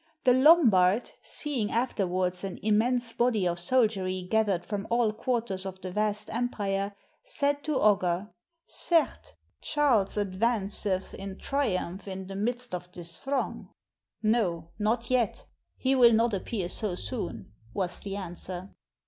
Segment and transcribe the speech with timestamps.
[0.23, 5.79] The Lombard, ITALY seeing afterwards an immense body of soldiery gathered from all quarters of
[5.81, 12.73] the vast empire, said to Ogger, * Certes, Charles advanceth in triumph in the midst
[12.73, 13.69] of this throng.'
[14.23, 15.45] *No, not yet;
[15.77, 18.71] he will not appear so soon/ was the answer.